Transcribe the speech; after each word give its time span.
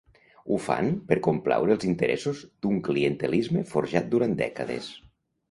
Ho 0.53 0.57
fan 0.67 0.87
per 1.11 1.17
complaure 1.27 1.75
els 1.79 1.85
interessos 1.89 2.41
d’un 2.67 2.81
clientelisme 2.89 3.65
forjat 3.75 4.11
durant 4.17 4.37
dècades? 4.43 4.91